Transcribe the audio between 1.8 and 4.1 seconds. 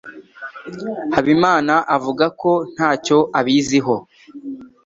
avuga ko ntacyo abiziho.